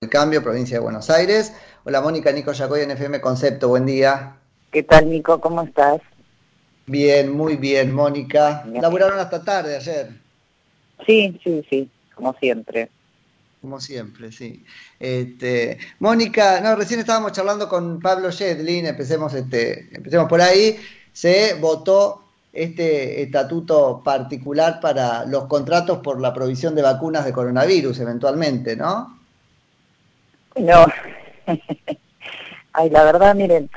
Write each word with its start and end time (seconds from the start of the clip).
El 0.00 0.10
Cambio, 0.10 0.44
provincia 0.44 0.76
de 0.76 0.80
Buenos 0.80 1.10
Aires. 1.10 1.52
Hola 1.82 2.00
Mónica, 2.00 2.30
Nico 2.30 2.52
Yacoy 2.52 2.82
en 2.82 2.92
FM 2.92 3.20
Concepto, 3.20 3.66
buen 3.66 3.84
día. 3.84 4.36
¿Qué 4.70 4.84
tal 4.84 5.10
Nico? 5.10 5.40
¿Cómo 5.40 5.62
estás? 5.62 6.00
Bien, 6.86 7.36
muy 7.36 7.56
bien, 7.56 7.92
Mónica. 7.92 8.64
¿Laburaron 8.80 9.18
hasta 9.18 9.42
tarde 9.42 9.74
ayer? 9.74 10.10
Sí, 11.04 11.40
sí, 11.42 11.66
sí, 11.68 11.90
como 12.14 12.32
siempre. 12.34 12.90
Como 13.60 13.80
siempre, 13.80 14.30
sí. 14.30 14.64
Este, 15.00 15.78
Mónica, 15.98 16.60
no, 16.60 16.76
recién 16.76 17.00
estábamos 17.00 17.32
charlando 17.32 17.68
con 17.68 17.98
Pablo 17.98 18.30
Shedlin, 18.30 18.86
empecemos, 18.86 19.34
este, 19.34 19.88
empecemos 19.96 20.28
por 20.28 20.40
ahí. 20.40 20.76
Se 21.12 21.54
votó 21.54 22.22
este 22.52 23.20
estatuto 23.20 24.00
particular 24.04 24.78
para 24.78 25.24
los 25.24 25.46
contratos 25.46 25.98
por 25.98 26.20
la 26.20 26.32
provisión 26.32 26.76
de 26.76 26.82
vacunas 26.82 27.24
de 27.24 27.32
coronavirus, 27.32 27.98
eventualmente, 27.98 28.76
¿no? 28.76 29.17
No, 30.60 30.86
ay, 32.72 32.90
la 32.90 33.04
verdad, 33.04 33.34
miren, 33.34 33.70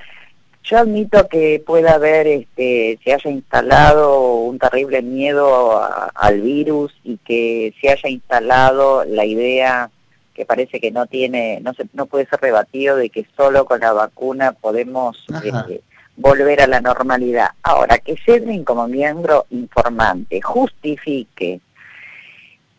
yo 0.64 0.78
admito 0.78 1.28
que 1.28 1.62
pueda 1.66 1.94
haber, 1.96 2.28
este, 2.28 3.00
se 3.04 3.14
haya 3.14 3.30
instalado 3.30 4.36
un 4.36 4.60
terrible 4.60 5.02
miedo 5.02 5.82
al 6.14 6.42
virus 6.42 6.94
y 7.04 7.18
que 7.18 7.74
se 7.82 7.90
haya 7.90 8.10
instalado 8.10 9.04
la 9.06 9.26
idea 9.26 9.90
que 10.34 10.46
parece 10.46 10.80
que 10.80 10.92
no 10.92 11.08
tiene, 11.08 11.60
no 11.62 11.74
se, 11.74 11.88
no 11.94 12.06
puede 12.06 12.26
ser 12.26 12.40
rebatido 12.40 12.96
de 12.96 13.10
que 13.10 13.26
solo 13.36 13.66
con 13.66 13.82
la 13.82 13.92
vacuna 13.92 14.54
podemos 14.54 15.18
este, 15.44 15.82
volver 16.16 16.62
a 16.62 16.68
la 16.68 16.80
normalidad. 16.80 17.50
Ahora, 17.64 17.98
que 17.98 18.16
Sedrin 18.18 18.64
como 18.64 18.88
miembro 18.88 19.46
informante 19.50 20.42
justifique 20.42 21.60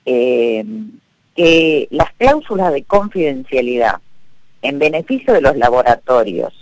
eh, 0.05 0.65
que 1.35 1.89
las 1.91 2.13
cláusulas 2.15 2.73
de 2.73 2.85
confidencialidad 2.85 4.01
en 4.61 4.79
beneficio 4.79 5.33
de 5.33 5.41
los 5.41 5.57
laboratorios 5.57 6.53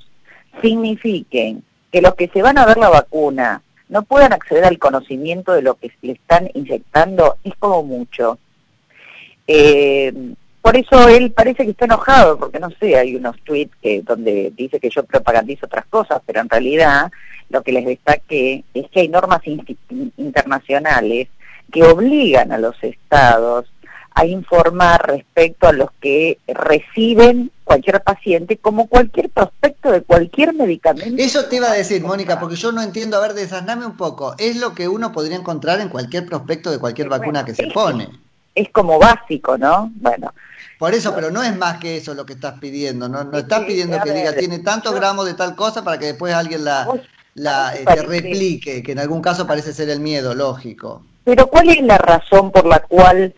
signifiquen 0.63 1.63
que 1.91 2.03
los 2.03 2.15
que 2.15 2.29
se 2.29 2.43
van 2.43 2.59
a 2.59 2.67
ver 2.67 2.77
la 2.79 2.89
vacuna 2.89 3.63
no 3.89 4.03
puedan 4.03 4.33
acceder 4.33 4.65
al 4.65 4.79
conocimiento 4.79 5.53
de 5.53 5.63
lo 5.63 5.75
que 5.75 5.91
le 6.03 6.13
están 6.13 6.49
inyectando, 6.55 7.37
es 7.43 7.55
como 7.59 7.83
mucho. 7.83 8.39
Eh, 9.47 10.13
por 10.63 10.77
eso 10.77 11.09
él 11.09 11.33
parece 11.33 11.65
que 11.65 11.73
está 11.73 11.87
enojado, 11.87 12.39
porque 12.39 12.61
no 12.61 12.71
sé, 12.79 12.97
hay 12.97 13.17
unos 13.17 13.37
tweets 13.43 13.75
que, 13.83 14.03
donde 14.03 14.53
dice 14.57 14.79
que 14.79 14.91
yo 14.91 15.03
propagandizo 15.03 15.67
otras 15.67 15.87
cosas, 15.87 16.23
pero 16.25 16.41
en 16.41 16.49
realidad 16.49 17.11
lo 17.49 17.63
que 17.63 17.73
les 17.73 17.85
destaque 17.85 18.63
es 18.73 18.89
que 18.91 19.01
hay 19.01 19.09
normas 19.09 19.41
internacionales 20.17 21.29
que 21.73 21.83
obligan 21.83 22.53
a 22.53 22.59
los 22.59 22.77
estados 22.83 23.67
a 24.15 24.27
informar 24.27 25.07
respecto 25.07 25.69
a 25.69 25.73
los 25.73 25.91
que 26.01 26.39
reciben 26.47 27.51
cualquier 27.65 28.03
paciente 28.03 28.57
como 28.57 28.89
cualquier 28.89 29.31
prospecto 29.31 29.93
de 29.93 30.03
cualquier 30.03 30.55
medicamento. 30.55 31.23
Eso 31.23 31.45
te 31.45 31.57
iba 31.57 31.71
a 31.71 31.75
decir, 31.75 32.03
Mónica, 32.03 32.41
porque 32.41 32.57
yo 32.57 32.73
no 32.73 32.83
entiendo, 32.83 33.17
a 33.17 33.21
ver, 33.21 33.35
desasname 33.35 33.87
un 33.87 33.97
poco, 33.97 34.35
es 34.39 34.57
lo 34.57 34.75
que 34.75 34.89
uno 34.89 35.13
podría 35.13 35.37
encontrar 35.37 35.81
en 35.81 35.89
cualquier 35.89 36.27
prospecto 36.27 36.71
de 36.71 36.79
cualquier 36.79 37.09
vacuna 37.09 37.45
que 37.45 37.55
se 37.55 37.69
pone. 37.69 38.09
Es 38.55 38.69
como 38.71 38.99
básico, 38.99 39.57
¿no? 39.57 39.93
Bueno. 39.95 40.35
Por 40.79 40.95
eso, 40.95 41.15
pero 41.15 41.31
no 41.31 41.43
es 41.43 41.57
más 41.57 41.79
que 41.79 41.99
eso 41.99 42.15
lo 42.15 42.27
que 42.27 42.33
estás 42.33 42.59
pidiendo, 42.59 43.09
no, 43.09 43.23
no 43.23 43.39
estás 43.39 43.65
pidiendo 43.65 44.01
que 44.03 44.13
diga 44.13 44.33
tiene 44.33 44.61
tantos 44.61 44.95
gramos 44.95 45.27
de 45.27 45.35
tal 45.35 45.55
cosa 45.55 45.85
para 45.85 45.99
que 45.99 46.07
después 46.07 46.35
alguien 46.35 46.65
la, 46.65 46.89
la 47.35 47.75
este, 47.75 48.03
replique, 48.03 48.83
que 48.83 48.93
en 48.93 48.99
algún 48.99 49.21
caso 49.23 49.47
parece 49.47 49.73
ser 49.73 49.91
el 49.91 50.01
miedo, 50.01 50.35
lógico. 50.35 51.05
Pero 51.25 51.47
¿cuál 51.47 51.69
es 51.69 51.83
la 51.83 51.99
razón 51.99 52.51
por 52.51 52.67
la 52.67 52.81
cual 52.81 53.35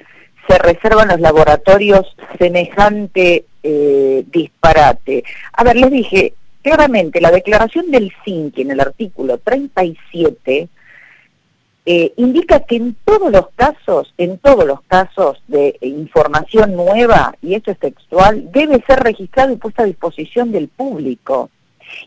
se 0.48 0.59
reservan 0.59 1.09
los 1.09 1.21
laboratorios 1.21 2.15
semejante 2.39 3.45
eh, 3.62 4.25
disparate. 4.27 5.25
A 5.53 5.65
ver, 5.65 5.77
les 5.77 5.91
dije, 5.91 6.35
claramente, 6.62 7.21
la 7.21 7.31
declaración 7.31 7.91
del 7.91 8.12
CINCI 8.25 8.63
en 8.63 8.70
el 8.73 8.81
artículo 8.81 9.39
37 9.39 10.69
eh, 11.85 12.13
indica 12.17 12.61
que 12.61 12.77
en 12.77 12.97
todos 13.05 13.33
los 13.33 13.48
casos, 13.57 14.14
en 14.17 14.39
todos 14.39 14.64
los 14.64 14.83
casos 14.83 15.42
de 15.48 15.77
información 15.80 16.77
nueva, 16.77 17.35
y 17.42 17.55
esto 17.55 17.73
es 17.73 17.79
textual, 17.79 18.53
debe 18.53 18.83
ser 18.86 19.01
registrado 19.01 19.53
y 19.53 19.57
puesta 19.57 19.83
a 19.83 19.86
disposición 19.86 20.53
del 20.53 20.69
público. 20.69 21.51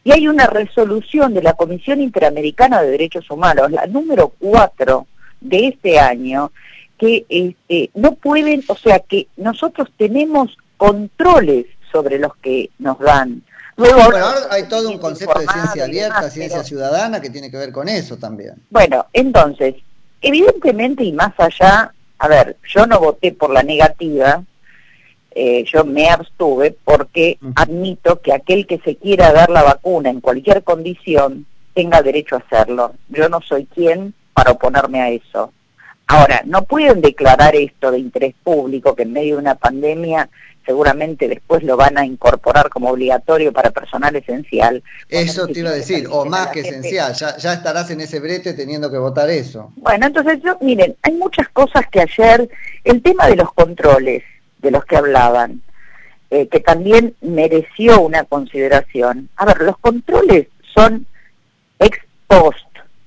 Y 0.03 0.11
hay 0.13 0.27
una 0.27 0.47
resolución 0.47 1.33
de 1.33 1.43
la 1.43 1.53
Comisión 1.53 2.01
Interamericana 2.01 2.81
de 2.81 2.91
Derechos 2.91 3.29
Humanos, 3.29 3.71
la 3.71 3.85
número 3.85 4.29
4 4.39 5.05
de 5.41 5.67
este 5.67 5.99
año, 5.99 6.51
que 6.97 7.25
este, 7.29 7.89
no 7.93 8.15
pueden, 8.15 8.63
o 8.67 8.75
sea, 8.75 8.99
que 8.99 9.27
nosotros 9.37 9.89
tenemos 9.97 10.57
controles 10.77 11.65
sobre 11.91 12.19
los 12.19 12.35
que 12.37 12.69
nos 12.79 12.99
dan. 12.99 13.43
Luego, 13.77 13.95
bueno, 13.95 14.25
ahora 14.25 14.39
hay 14.51 14.63
todo 14.63 14.89
un 14.89 14.99
concepto 14.99 15.37
de 15.39 15.47
ciencia 15.47 15.83
abierta, 15.83 16.29
ciencia 16.29 16.63
ciudadana, 16.63 17.19
que 17.21 17.29
tiene 17.29 17.51
que 17.51 17.57
ver 17.57 17.71
con 17.71 17.89
eso 17.89 18.17
también. 18.17 18.55
Bueno, 18.69 19.05
entonces, 19.11 19.75
evidentemente 20.21 21.03
y 21.03 21.11
más 21.11 21.33
allá, 21.37 21.93
a 22.17 22.27
ver, 22.27 22.57
yo 22.73 22.85
no 22.85 22.99
voté 22.99 23.33
por 23.33 23.51
la 23.51 23.63
negativa, 23.63 24.43
eh, 25.31 25.65
yo 25.65 25.83
me 25.83 26.09
abstuve 26.09 26.77
porque 26.85 27.37
admito 27.55 28.21
que 28.21 28.31
aquel 28.31 28.65
que 28.65 28.79
se 28.79 28.95
quiera 28.95 29.33
dar 29.33 29.49
la 29.49 29.63
vacuna 29.63 30.09
en 30.09 30.21
cualquier 30.21 30.63
condición 30.63 31.45
tenga 31.73 32.01
derecho 32.01 32.35
a 32.35 32.39
hacerlo. 32.39 32.93
Yo 33.09 33.27
no 33.27 33.41
soy 33.41 33.65
quien 33.65 34.13
para 34.33 34.51
oponerme 34.51 35.01
a 35.01 35.09
eso. 35.09 35.51
Ahora, 36.07 36.43
no 36.45 36.63
pueden 36.65 37.01
declarar 37.01 37.55
esto 37.55 37.91
de 37.91 37.99
interés 37.99 38.35
público, 38.43 38.95
que 38.95 39.03
en 39.03 39.13
medio 39.13 39.35
de 39.35 39.41
una 39.41 39.55
pandemia 39.55 40.29
seguramente 40.65 41.27
después 41.27 41.63
lo 41.63 41.77
van 41.77 41.97
a 41.97 42.05
incorporar 42.05 42.69
como 42.69 42.89
obligatorio 42.89 43.53
para 43.53 43.71
personal 43.71 44.15
esencial. 44.15 44.83
Eso 45.09 45.47
te 45.47 45.59
iba 45.59 45.69
a 45.69 45.73
decir, 45.73 46.07
o 46.09 46.25
más 46.25 46.47
que 46.47 46.61
esencial, 46.61 47.13
ya, 47.13 47.53
estarás 47.53 47.91
en 47.91 48.01
ese 48.01 48.19
brete 48.19 48.53
teniendo 48.53 48.89
que 48.91 48.97
votar 48.97 49.29
eso. 49.29 49.71
Bueno, 49.75 50.07
entonces 50.07 50.39
yo, 50.43 50.57
miren, 50.61 50.95
hay 51.03 51.13
muchas 51.13 51.47
cosas 51.49 51.85
que 51.91 52.01
ayer, 52.01 52.49
el 52.83 53.01
tema 53.01 53.27
de 53.27 53.35
los 53.35 53.53
controles 53.53 54.23
de 54.59 54.71
los 54.71 54.83
que 54.85 54.97
hablaban, 54.97 55.61
eh, 56.31 56.47
que 56.47 56.59
también 56.59 57.15
mereció 57.21 58.01
una 58.01 58.23
consideración. 58.23 59.29
A 59.35 59.45
ver, 59.45 59.61
los 59.61 59.77
controles 59.77 60.47
son 60.73 61.05
ex 61.79 61.99
post, 62.27 62.64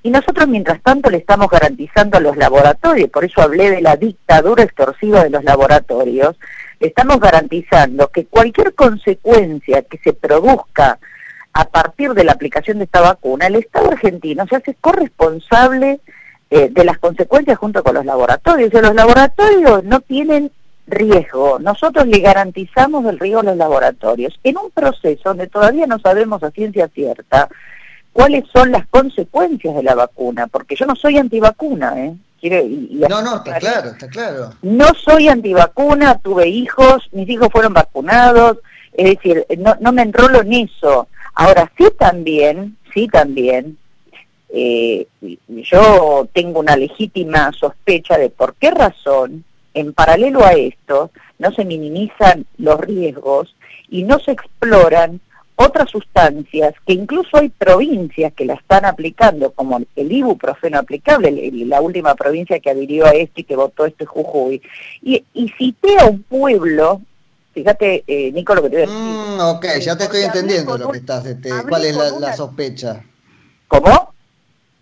y 0.09 0.11
nosotros, 0.11 0.49
mientras 0.49 0.81
tanto, 0.81 1.11
le 1.11 1.19
estamos 1.19 1.51
garantizando 1.51 2.17
a 2.17 2.21
los 2.23 2.35
laboratorios, 2.39 3.11
por 3.11 3.27
eso 3.27 3.43
hablé 3.43 3.71
de 3.71 3.83
la 3.83 3.95
dictadura 3.97 4.63
extorsiva 4.63 5.23
de 5.23 5.29
los 5.29 5.45
laboratorios, 5.45 6.39
le 6.81 6.87
estamos 6.87 7.21
garantizando 7.21 8.09
que 8.09 8.25
cualquier 8.25 8.73
consecuencia 8.73 9.83
que 9.83 9.99
se 9.99 10.15
produzca 10.15 10.99
a 11.53 11.65
partir 11.67 12.15
de 12.15 12.25
la 12.25 12.33
aplicación 12.33 12.79
de 12.79 12.85
esta 12.85 13.03
vacuna, 13.03 13.49
el 13.49 13.57
Estado 13.57 13.91
argentino 13.91 14.47
se 14.47 14.57
hace 14.57 14.75
corresponsable 14.81 16.01
eh, 16.49 16.71
de 16.71 16.85
las 16.87 16.97
consecuencias 16.97 17.59
junto 17.59 17.85
con 17.85 17.95
los 17.95 18.07
laboratorios. 18.07 18.73
Y 18.73 18.81
los 18.81 18.95
laboratorios 18.95 19.85
no 19.85 20.01
tienen 20.01 20.51
riesgo. 20.87 21.59
Nosotros 21.59 22.07
le 22.07 22.21
garantizamos 22.21 23.05
el 23.05 23.19
riesgo 23.19 23.41
a 23.41 23.45
los 23.45 23.59
laboratorios. 23.59 24.41
En 24.43 24.57
un 24.57 24.71
proceso 24.71 25.29
donde 25.29 25.49
todavía 25.49 25.87
no 25.87 25.99
sabemos 25.99 26.43
a 26.43 26.51
ciencia 26.51 26.89
cierta 26.89 27.51
cuáles 28.19 28.47
son 28.53 28.73
las 28.73 28.85
consecuencias 28.89 29.77
de 29.77 29.83
la 29.85 29.95
vacuna, 29.95 30.49
porque 30.49 30.75
yo 30.75 30.87
no 30.87 30.97
soy 30.97 31.19
antivacuna, 31.19 31.95
¿eh? 32.05 32.17
no, 33.09 33.23
no, 33.23 33.37
está 33.37 33.61
claro, 33.61 33.91
está 33.91 34.09
claro. 34.09 34.51
No 34.61 34.87
soy 34.95 35.29
antivacuna, 35.29 36.19
tuve 36.19 36.49
hijos, 36.49 37.09
mis 37.13 37.29
hijos 37.29 37.47
fueron 37.53 37.75
vacunados, 37.75 38.59
es 38.93 39.11
decir, 39.11 39.47
no, 39.59 39.77
no 39.79 39.93
me 39.93 40.03
enrolo 40.03 40.41
en 40.41 40.53
eso. 40.53 41.07
Ahora 41.33 41.71
sí 41.79 41.85
también, 41.97 42.77
sí 42.93 43.07
también, 43.07 43.79
eh, 44.49 45.07
yo 45.49 46.29
tengo 46.33 46.59
una 46.59 46.75
legítima 46.75 47.53
sospecha 47.53 48.19
de 48.19 48.31
por 48.31 48.57
qué 48.57 48.73
razón, 48.73 49.45
en 49.75 49.93
paralelo 49.93 50.45
a 50.45 50.55
esto, 50.55 51.13
no 51.39 51.53
se 51.53 51.65
minimizan 51.65 52.47
los 52.57 52.81
riesgos 52.81 53.55
y 53.89 54.03
no 54.03 54.19
se 54.19 54.33
exploran 54.33 55.21
otras 55.61 55.91
sustancias 55.91 56.73
que 56.87 56.93
incluso 56.93 57.37
hay 57.37 57.49
provincias 57.49 58.33
que 58.33 58.45
la 58.45 58.55
están 58.55 58.85
aplicando, 58.85 59.51
como 59.51 59.81
el 59.97 60.13
ibuprofeno 60.13 60.79
aplicable, 60.79 61.51
la 61.53 61.81
última 61.81 62.15
provincia 62.15 62.61
que 62.61 62.71
adhirió 62.71 63.07
a 63.07 63.11
este 63.11 63.41
y 63.41 63.45
que 63.45 63.57
votó 63.57 63.85
este 63.85 64.07
Jujuy. 64.07 64.63
Y, 65.03 65.25
y 65.35 65.49
cité 65.59 65.99
a 65.99 66.05
un 66.05 66.23
pueblo, 66.23 67.03
fíjate, 67.55 68.05
eh, 68.07 68.31
Nico, 68.31 68.55
lo 68.55 68.63
que 68.63 68.71
te 68.71 68.77
voy 68.77 68.85
a 68.85 68.87
decir. 68.87 69.03
Mm, 69.03 69.41
ok, 69.41 69.67
ya 69.81 69.99
te 69.99 70.05
estoy 70.05 70.23
entendiendo 70.23 70.79
lo 70.79 70.91
que 70.93 70.99
estás, 70.99 71.27
este, 71.27 71.51
cuál 71.69 71.85
es 71.85 71.97
la, 71.97 72.37
sospecha. 72.37 73.03
¿Cómo? 73.67 74.15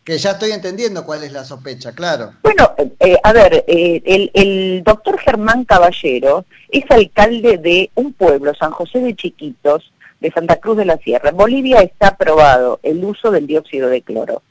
Que 0.05 0.19
ya 0.19 0.32
estoy 0.32 0.50
entendiendo 0.50 1.06
cuál 1.06 1.25
es 1.25 1.32
la 1.32 1.44
sospecha, 1.46 1.93
claro. 1.93 2.34
Bueno, 2.43 2.75
eh, 3.00 3.17
a 3.22 3.32
ver, 3.32 3.64
eh, 3.67 4.02
el, 4.05 4.31
el 4.34 4.84
doctor 4.84 5.19
Germán 5.19 5.64
Caballero 5.64 6.44
es 6.69 6.84
alcalde 6.90 7.56
de 7.56 7.90
un 7.94 8.12
pueblo, 8.12 8.55
San 8.55 8.72
José 8.72 9.00
de 9.00 9.17
Chiquitos, 9.17 9.90
de 10.26 10.32
Santa 10.32 10.56
Cruz 10.56 10.76
de 10.76 10.84
la 10.84 10.96
Sierra. 10.99 11.31
En 11.31 11.37
Bolivia 11.37 11.81
está 11.81 12.08
aprobado 12.08 12.81
el 12.82 13.05
uso 13.05 13.31
del 13.31 13.46
dióxido 13.46 13.88
de 13.88 14.02
cloro. 14.02 14.43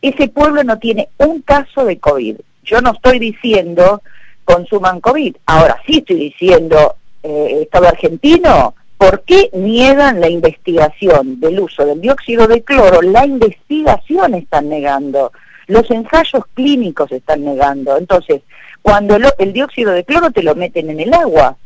Ese 0.00 0.28
pueblo 0.28 0.62
no 0.62 0.78
tiene 0.78 1.08
un 1.18 1.42
caso 1.42 1.84
de 1.84 1.98
COVID. 1.98 2.36
Yo 2.62 2.80
no 2.80 2.92
estoy 2.92 3.18
diciendo 3.18 4.00
consuman 4.44 5.00
COVID. 5.00 5.36
Ahora 5.46 5.76
sí 5.86 5.98
estoy 5.98 6.16
diciendo 6.16 6.94
eh, 7.22 7.58
Estado 7.62 7.88
argentino, 7.88 8.74
¿por 8.96 9.22
qué 9.22 9.50
niegan 9.52 10.20
la 10.20 10.28
investigación 10.28 11.40
del 11.40 11.60
uso 11.60 11.84
del 11.84 12.00
dióxido 12.00 12.46
de 12.46 12.62
cloro? 12.62 13.02
La 13.02 13.26
investigación 13.26 14.34
están 14.34 14.68
negando, 14.68 15.32
los 15.66 15.90
ensayos 15.90 16.44
clínicos 16.54 17.10
están 17.10 17.44
negando. 17.44 17.98
Entonces, 17.98 18.42
cuando 18.82 19.16
el 19.16 19.52
dióxido 19.52 19.92
de 19.92 20.04
cloro 20.04 20.30
te 20.30 20.44
lo 20.44 20.54
meten 20.54 20.90
en 20.90 21.00
el 21.00 21.12
agua, 21.12 21.56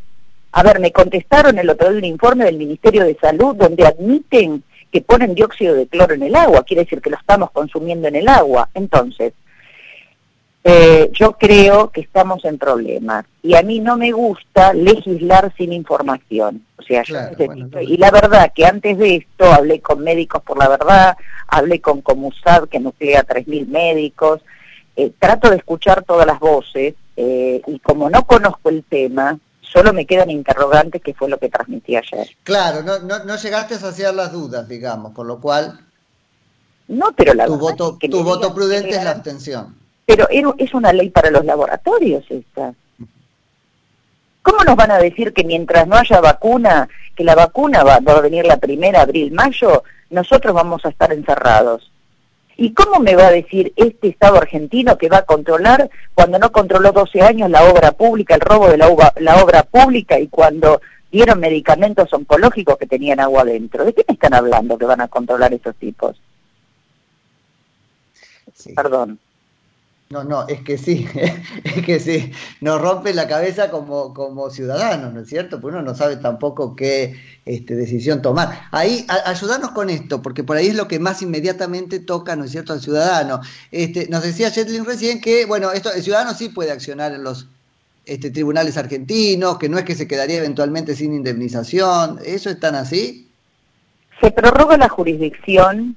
a 0.53 0.63
ver, 0.63 0.81
me 0.81 0.93
contestaron 0.93 1.59
el 1.59 1.71
otro 1.71 1.89
día 1.91 1.99
un 1.99 2.05
informe 2.05 2.45
del 2.45 2.59
Ministerio 2.59 3.05
de 3.05 3.17
Salud 3.21 3.57
donde 3.57 3.87
admiten 3.87 4.63
que 4.93 5.01
ponen 5.01 5.35
dióxido 5.35 5.75
de 5.75 5.87
cloro 5.87 6.15
en 6.15 6.23
el 6.23 6.37
agua, 6.37 6.65
quiere 6.65 6.85
decir 6.85 7.01
que 7.01 7.11
lo 7.11 7.17
estamos 7.17 7.51
consumiendo 7.51 8.09
en 8.09 8.17
el 8.17 8.29
agua. 8.29 8.69
Entonces, 8.75 9.33
eh, 10.65 11.11
yo 11.13 11.33
creo 11.33 11.91
que 11.91 12.03
estamos 12.03 12.45
en 12.45 12.57
problemas 12.57 13.25
y 13.43 13.57
a 13.57 13.63
mí 13.63 13.81
no 13.81 13.97
me 13.97 14.13
gusta 14.13 14.73
legislar 14.75 15.53
sin 15.57 15.73
información. 15.73 16.65
O 16.77 16.83
sea, 16.83 17.03
y 17.81 17.97
la 17.97 18.11
verdad 18.11 18.53
que 18.55 18.67
antes 18.67 18.99
de 18.99 19.17
esto 19.17 19.51
hablé 19.51 19.81
con 19.81 20.05
Médicos 20.05 20.43
por 20.43 20.59
la 20.59 20.69
Verdad, 20.69 21.17
hablé 21.49 21.81
con 21.81 22.03
Comusad 22.03 22.69
que 22.69 22.79
nuclea 22.79 23.27
3.000 23.27 23.67
médicos, 23.69 24.43
eh, 24.95 25.11
trato 25.19 25.51
de 25.51 25.57
escuchar 25.57 26.05
todas 26.05 26.27
las 26.27 26.39
voces 26.39 26.95
eh, 27.17 27.63
y 27.67 27.79
como 27.81 28.11
no 28.11 28.25
conozco 28.25 28.69
el 28.69 28.85
tema, 28.85 29.39
solo 29.73 29.93
me 29.93 30.07
quedan 30.07 30.31
interrogantes 30.31 31.01
que 31.03 31.15
fue 31.15 31.29
lo 31.29 31.39
que 31.39 31.49
transmití 31.49 31.97
ayer. 31.97 32.29
Claro, 32.45 32.83
no, 32.83 32.99
no, 32.99 33.25
no 33.25 33.37
llegaste 33.37 33.75
a 33.75 33.79
saciar 33.79 34.15
las 34.15 34.33
dudas, 34.33 34.69
digamos, 34.69 35.13
con 35.13 35.27
lo 35.27 35.41
cual... 35.41 35.81
No, 36.89 37.13
pero 37.13 37.33
la 37.33 37.47
tu 37.47 37.57
voto, 37.57 37.97
tu 37.99 38.23
voto 38.23 38.55
prudente 38.55 38.91
es 38.91 39.05
la 39.05 39.13
abstención. 39.13 39.77
Pero 40.05 40.29
es 40.29 40.75
una 40.75 40.93
ley 40.93 41.09
para 41.11 41.31
los 41.31 41.45
laboratorios 41.45 42.25
esta. 42.29 42.75
¿Cómo 44.43 44.65
nos 44.65 44.77
van 44.77 44.91
a 44.91 44.99
decir 44.99 45.33
que 45.33 45.45
mientras 45.45 45.87
no 45.87 45.97
haya 45.97 46.21
vacuna, 46.21 46.89
que 47.15 47.25
la 47.25 47.37
vacuna 47.37 47.85
va, 47.85 48.01
va 48.01 48.15
a 48.15 48.21
venir 48.21 48.45
la 48.45 48.57
primera, 48.57 49.03
abril, 49.03 49.33
mayo, 49.33 49.85
nosotros 50.11 50.53
vamos 50.53 50.85
a 50.85 50.89
estar 50.89 51.13
encerrados? 51.13 51.92
¿Y 52.63 52.75
cómo 52.75 53.01
me 53.01 53.17
va 53.17 53.27
a 53.27 53.33
decir 53.33 53.73
este 53.75 54.07
Estado 54.07 54.37
argentino 54.37 54.97
que 54.97 55.09
va 55.09 55.17
a 55.19 55.27
controlar 55.27 55.91
cuando 56.15 56.39
no 56.39 56.53
controló 56.53 56.93
12 56.93 57.21
años 57.21 57.51
la 57.51 57.65
obra 57.65 57.91
pública, 57.91 58.37
el 58.37 58.41
robo 58.41 58.69
de 58.69 58.77
la, 58.77 58.87
obra 58.87 59.65
pública 59.65 60.21
y 60.21 60.29
cuando 60.29 60.81
dieron 61.11 61.41
medicamentos 61.41 62.13
oncológicos 62.13 62.79
que 62.79 62.87
tenían 62.87 63.19
agua 63.19 63.43
adentro? 63.43 63.85
¿De 63.85 63.93
qué 63.93 64.05
me 64.07 64.15
están 64.15 64.35
hablando 64.35 64.79
que 64.79 64.85
van 64.85 65.01
a 65.01 65.09
controlar 65.09 65.53
esos 65.53 65.75
tipos? 65.75 66.23
Perdón. 68.77 69.19
No, 70.13 70.25
no, 70.25 70.47
es 70.47 70.61
que 70.61 70.77
sí, 70.77 71.09
es 71.65 71.87
que 71.87 71.99
sí, 71.99 72.33
nos 72.61 72.83
rompe 72.83 73.15
la 73.15 73.27
cabeza 73.27 73.71
como, 73.71 74.13
como 74.13 74.51
ciudadanos, 74.51 75.15
¿no 75.15 75.21
es 75.21 75.29
cierto? 75.29 75.59
Porque 75.59 75.79
uno 75.79 75.87
no 75.87 75.95
sabe 75.95 76.17
tampoco 76.17 76.77
qué 76.77 77.17
este, 77.47 77.75
decisión 77.77 78.21
tomar. 78.21 78.69
Ahí, 78.73 79.07
ayudarnos 79.25 79.71
con 79.71 79.89
esto, 79.89 80.21
porque 80.21 80.45
por 80.45 80.59
ahí 80.59 80.67
es 80.67 80.75
lo 80.75 80.87
que 80.87 80.99
más 80.99 81.23
inmediatamente 81.23 81.99
toca, 81.99 82.37
¿no 82.37 82.45
es 82.45 82.51
cierto?, 82.51 82.75
al 82.75 82.83
ciudadano. 82.83 83.41
Este, 83.71 84.07
nos 84.09 84.23
decía 84.23 84.51
Jetlin 84.51 84.85
recién 84.85 85.23
que, 85.23 85.47
bueno, 85.47 85.73
esto, 85.73 85.91
el 85.91 86.03
ciudadano 86.03 86.35
sí 86.35 86.51
puede 86.51 86.73
accionar 86.73 87.13
en 87.13 87.25
los 87.25 87.47
este, 88.05 88.31
tribunales 88.31 88.77
argentinos, 88.77 89.57
que 89.57 89.71
no 89.71 89.79
es 89.79 89.85
que 89.87 89.95
se 89.95 90.07
quedaría 90.07 90.37
eventualmente 90.37 90.95
sin 90.95 91.15
indemnización, 91.15 92.19
¿eso 92.23 92.51
es 92.51 92.61
tan 92.61 92.75
así? 92.75 93.31
Se 94.21 94.31
prorroga 94.31 94.77
la 94.77 94.91
jurisdicción 94.91 95.97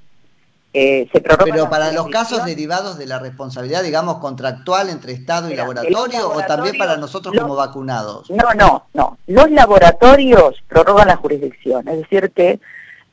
eh, 0.77 1.07
Pero 1.13 1.69
para 1.69 1.93
los 1.93 2.09
casos 2.09 2.43
derivados 2.43 2.97
de 2.97 3.05
la 3.05 3.17
responsabilidad, 3.17 3.81
digamos, 3.81 4.17
contractual 4.17 4.89
entre 4.89 5.13
Estado 5.13 5.49
y 5.49 5.55
laboratorio, 5.55 6.29
o 6.29 6.41
también 6.41 6.77
para 6.77 6.97
nosotros 6.97 7.33
como 7.39 7.55
vacunados. 7.55 8.29
No, 8.29 8.53
no, 8.53 8.83
no. 8.93 9.17
Los 9.27 9.49
laboratorios 9.51 10.61
prorrogan 10.67 11.07
la 11.07 11.15
jurisdicción, 11.15 11.87
es 11.87 11.99
decir, 11.99 12.29
que 12.35 12.59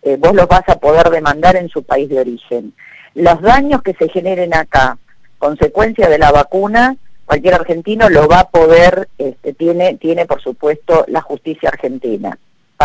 eh, 0.02 0.16
vos 0.18 0.34
los 0.34 0.48
vas 0.48 0.68
a 0.68 0.80
poder 0.80 1.08
demandar 1.10 1.54
en 1.54 1.68
su 1.68 1.84
país 1.84 2.08
de 2.08 2.18
origen. 2.18 2.74
Los 3.14 3.40
daños 3.40 3.80
que 3.82 3.94
se 3.94 4.08
generen 4.08 4.54
acá, 4.54 4.98
consecuencia 5.38 6.08
de 6.08 6.18
la 6.18 6.32
vacuna, 6.32 6.96
cualquier 7.26 7.54
argentino 7.54 8.08
lo 8.08 8.26
va 8.26 8.40
a 8.40 8.48
poder, 8.48 9.08
este, 9.18 9.52
tiene, 9.52 9.94
tiene 9.98 10.26
por 10.26 10.42
supuesto 10.42 11.04
la 11.06 11.20
justicia 11.20 11.68
argentina 11.68 12.36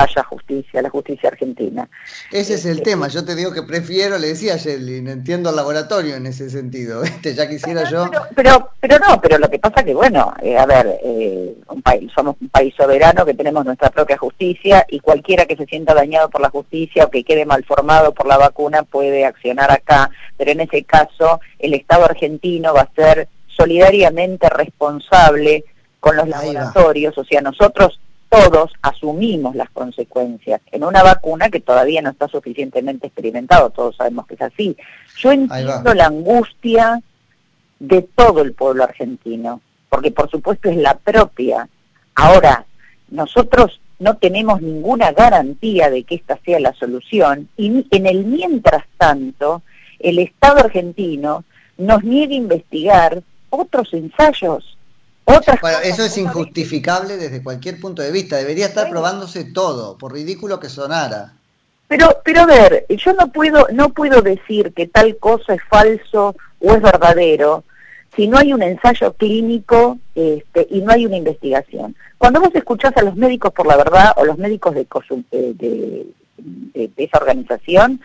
haya 0.03 0.23
justicia, 0.23 0.81
la 0.81 0.89
justicia 0.89 1.29
argentina. 1.29 1.87
Ese 2.31 2.55
es 2.55 2.65
el 2.65 2.79
eh, 2.79 2.83
tema, 2.83 3.07
yo 3.07 3.25
te 3.25 3.35
digo 3.35 3.51
que 3.51 3.63
prefiero, 3.63 4.17
le 4.17 4.27
decía 4.27 4.55
a 4.55 4.57
entiendo 4.57 5.49
el 5.49 5.55
laboratorio 5.55 6.15
en 6.15 6.25
ese 6.25 6.49
sentido, 6.49 7.03
este, 7.03 7.33
ya 7.33 7.47
quisiera 7.47 7.89
yo... 7.89 8.09
Pero, 8.35 8.71
pero, 8.79 8.99
no, 8.99 9.19
pero 9.21 9.37
lo 9.37 9.49
que 9.49 9.59
pasa 9.59 9.83
que, 9.83 9.93
bueno, 9.93 10.33
eh, 10.41 10.57
a 10.57 10.65
ver, 10.65 10.99
eh, 11.03 11.55
un 11.69 11.81
país, 11.81 12.11
somos 12.15 12.35
un 12.39 12.49
país 12.49 12.73
soberano 12.75 13.25
que 13.25 13.33
tenemos 13.33 13.65
nuestra 13.65 13.89
propia 13.89 14.17
justicia 14.17 14.85
y 14.89 14.99
cualquiera 14.99 15.45
que 15.45 15.55
se 15.55 15.65
sienta 15.65 15.93
dañado 15.93 16.29
por 16.29 16.41
la 16.41 16.49
justicia 16.49 17.05
o 17.05 17.09
que 17.09 17.23
quede 17.23 17.45
mal 17.45 17.63
formado 17.65 18.13
por 18.13 18.27
la 18.27 18.37
vacuna 18.37 18.83
puede 18.83 19.25
accionar 19.25 19.71
acá, 19.71 20.09
pero 20.37 20.51
en 20.51 20.61
ese 20.61 20.83
caso 20.83 21.39
el 21.59 21.73
Estado 21.73 22.05
argentino 22.05 22.73
va 22.73 22.81
a 22.81 22.95
ser 22.95 23.27
solidariamente 23.47 24.47
responsable 24.49 25.63
con 25.99 26.15
los 26.15 26.27
laboratorios, 26.27 27.17
o 27.17 27.23
sea, 27.25 27.41
nosotros 27.41 27.99
todos 28.29 28.71
asumimos 28.81 29.55
las 29.55 29.69
consecuencias 29.69 30.61
en 30.71 30.83
una 30.83 31.03
vacuna 31.03 31.49
que 31.49 31.59
todavía 31.59 32.01
no 32.01 32.09
está 32.09 32.27
suficientemente 32.27 33.07
experimentado, 33.07 33.69
todos 33.69 33.95
sabemos 33.95 34.27
que 34.27 34.35
es 34.35 34.41
así. 34.41 34.77
Yo 35.17 35.31
entiendo 35.31 35.93
la 35.93 36.07
angustia 36.07 37.01
de 37.79 38.01
todo 38.01 38.41
el 38.41 38.53
pueblo 38.53 38.83
argentino, 38.83 39.61
porque 39.89 40.11
por 40.11 40.29
supuesto 40.29 40.69
es 40.69 40.77
la 40.77 40.97
propia. 40.97 41.69
Ahora, 42.15 42.65
nosotros 43.09 43.79
no 43.99 44.17
tenemos 44.17 44.61
ninguna 44.61 45.11
garantía 45.11 45.89
de 45.89 46.03
que 46.03 46.15
esta 46.15 46.37
sea 46.45 46.59
la 46.59 46.73
solución 46.73 47.49
y 47.57 47.85
en 47.91 48.05
el 48.05 48.25
mientras 48.25 48.83
tanto, 48.97 49.61
el 49.99 50.19
Estado 50.19 50.59
argentino 50.59 51.43
nos 51.77 52.03
niega 52.03 52.33
a 52.33 52.37
investigar 52.37 53.23
otros 53.49 53.93
ensayos 53.93 54.76
bueno, 55.61 55.79
eso 55.83 56.05
es 56.05 56.17
injustificable 56.17 57.17
desde 57.17 57.43
cualquier 57.43 57.79
punto 57.79 58.01
de 58.01 58.11
vista. 58.11 58.37
Debería 58.37 58.67
estar 58.67 58.89
probándose 58.89 59.43
todo, 59.43 59.97
por 59.97 60.13
ridículo 60.13 60.59
que 60.59 60.69
sonara. 60.69 61.33
Pero, 61.87 62.21
pero 62.23 62.41
a 62.41 62.45
ver, 62.45 62.85
yo 62.89 63.13
no 63.13 63.31
puedo, 63.31 63.67
no 63.73 63.89
puedo 63.89 64.21
decir 64.21 64.73
que 64.73 64.87
tal 64.87 65.17
cosa 65.17 65.53
es 65.53 65.61
falso 65.69 66.35
o 66.59 66.73
es 66.73 66.81
verdadero 66.81 67.63
si 68.17 68.27
no 68.27 68.39
hay 68.39 68.51
un 68.51 68.63
ensayo 68.63 69.13
clínico 69.13 69.99
este, 70.15 70.67
y 70.71 70.81
no 70.81 70.91
hay 70.91 71.05
una 71.05 71.17
investigación. 71.17 71.95
Cuando 72.17 72.41
vos 72.41 72.49
escuchás 72.55 72.97
a 72.97 73.03
los 73.03 73.15
médicos 73.15 73.53
por 73.53 73.67
la 73.67 73.77
verdad 73.77 74.13
o 74.17 74.25
los 74.25 74.39
médicos 74.39 74.73
de, 74.73 74.87
de, 75.31 76.07
de, 76.37 76.91
esa 76.97 77.19
organización, 77.19 78.01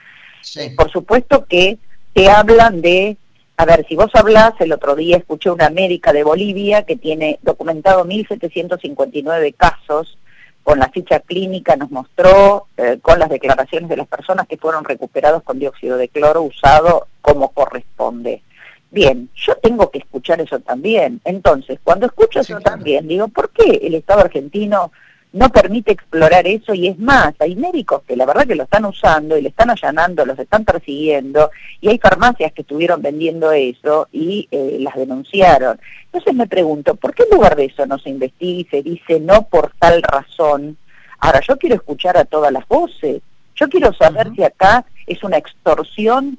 por 0.76 0.90
supuesto 0.90 1.46
que 1.46 1.78
te 2.12 2.28
hablan 2.28 2.82
de 2.82 3.16
a 3.56 3.64
ver, 3.64 3.86
si 3.88 3.96
vos 3.96 4.10
hablás, 4.14 4.54
el 4.60 4.72
otro 4.72 4.94
día 4.96 5.18
escuché 5.18 5.50
una 5.50 5.70
médica 5.70 6.12
de 6.12 6.24
Bolivia 6.24 6.84
que 6.84 6.96
tiene 6.96 7.38
documentado 7.42 8.04
1.759 8.04 9.54
casos, 9.56 10.18
con 10.62 10.78
la 10.78 10.88
ficha 10.88 11.20
clínica 11.20 11.76
nos 11.76 11.90
mostró, 11.90 12.66
eh, 12.76 12.98
con 13.02 13.18
las 13.18 13.28
declaraciones 13.28 13.88
de 13.88 13.96
las 13.96 14.06
personas 14.06 14.46
que 14.46 14.56
fueron 14.56 14.84
recuperados 14.84 15.42
con 15.42 15.58
dióxido 15.58 15.96
de 15.96 16.08
cloro 16.08 16.42
usado 16.42 17.08
como 17.20 17.48
corresponde. 17.52 18.42
Bien, 18.90 19.30
yo 19.34 19.56
tengo 19.56 19.90
que 19.90 19.98
escuchar 19.98 20.40
eso 20.40 20.60
también. 20.60 21.20
Entonces, 21.24 21.78
cuando 21.82 22.06
escucho 22.06 22.40
eso 22.40 22.60
también, 22.60 23.08
digo, 23.08 23.28
¿por 23.28 23.50
qué 23.50 23.80
el 23.82 23.94
Estado 23.94 24.20
argentino 24.20 24.92
no 25.32 25.48
permite 25.48 25.92
explorar 25.92 26.46
eso 26.46 26.74
y 26.74 26.88
es 26.88 26.98
más, 26.98 27.34
hay 27.38 27.56
médicos 27.56 28.02
que 28.06 28.16
la 28.16 28.26
verdad 28.26 28.46
que 28.46 28.54
lo 28.54 28.64
están 28.64 28.84
usando 28.84 29.36
y 29.36 29.42
le 29.42 29.48
están 29.48 29.70
allanando, 29.70 30.26
los 30.26 30.38
están 30.38 30.64
persiguiendo 30.64 31.50
y 31.80 31.88
hay 31.88 31.98
farmacias 31.98 32.52
que 32.52 32.62
estuvieron 32.62 33.00
vendiendo 33.00 33.50
eso 33.52 34.08
y 34.12 34.46
eh, 34.50 34.76
las 34.80 34.94
denunciaron. 34.94 35.80
Entonces 36.06 36.34
me 36.34 36.46
pregunto, 36.46 36.94
¿por 36.96 37.14
qué 37.14 37.22
en 37.24 37.36
lugar 37.36 37.56
de 37.56 37.66
eso 37.66 37.86
no 37.86 37.98
se 37.98 38.10
investiga 38.10 38.60
y 38.60 38.64
se 38.64 38.82
dice 38.82 39.20
no 39.20 39.42
por 39.48 39.72
tal 39.78 40.02
razón? 40.02 40.76
Ahora, 41.18 41.40
yo 41.40 41.56
quiero 41.56 41.76
escuchar 41.76 42.16
a 42.16 42.24
todas 42.24 42.52
las 42.52 42.66
voces, 42.68 43.22
yo 43.54 43.68
quiero 43.68 43.92
saber 43.92 44.32
si 44.34 44.42
acá 44.42 44.84
es 45.06 45.22
una 45.22 45.36
extorsión 45.36 46.38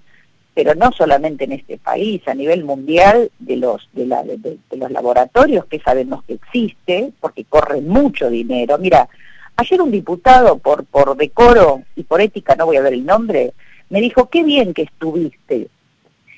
pero 0.53 0.75
no 0.75 0.91
solamente 0.91 1.45
en 1.45 1.53
este 1.53 1.77
país, 1.77 2.21
a 2.27 2.33
nivel 2.33 2.63
mundial 2.63 3.31
de 3.39 3.57
los, 3.57 3.89
de, 3.93 4.05
la, 4.05 4.23
de, 4.23 4.57
los 4.71 4.91
laboratorios 4.91 5.65
que 5.65 5.79
sabemos 5.79 6.23
que 6.25 6.33
existe, 6.33 7.11
porque 7.19 7.45
corre 7.45 7.81
mucho 7.81 8.29
dinero. 8.29 8.77
Mira, 8.77 9.09
ayer 9.55 9.81
un 9.81 9.91
diputado 9.91 10.59
por, 10.59 10.85
por 10.85 11.17
decoro 11.17 11.83
y 11.95 12.03
por 12.03 12.21
ética, 12.21 12.55
no 12.55 12.67
voy 12.67 12.77
a 12.77 12.81
ver 12.81 12.93
el 12.93 13.05
nombre, 13.05 13.53
me 13.89 13.99
dijo, 13.99 14.29
qué 14.29 14.43
bien 14.43 14.73
que 14.73 14.83
estuviste. 14.83 15.67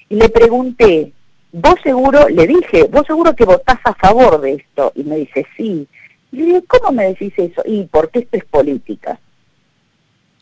Y 0.07 0.15
le 0.15 0.29
pregunté, 0.29 1.11
vos 1.51 1.75
seguro, 1.83 2.29
le 2.29 2.47
dije, 2.47 2.83
vos 2.83 3.05
seguro 3.05 3.35
que 3.35 3.45
votás 3.45 3.79
a 3.83 3.93
favor 3.95 4.39
de 4.41 4.53
esto. 4.53 4.91
Y 4.95 5.03
me 5.03 5.17
dice, 5.17 5.45
sí. 5.57 5.87
Y 6.31 6.37
le 6.37 6.45
dije, 6.45 6.63
¿cómo 6.67 6.91
me 6.91 7.07
decís 7.07 7.33
eso? 7.37 7.61
Y 7.65 7.83
porque 7.85 8.19
esto 8.19 8.37
es 8.37 8.45
política. 8.45 9.19